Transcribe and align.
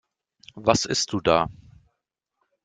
Was 0.55 0.85
isst 0.85 1.13
du 1.13 1.19
da? 1.21 1.47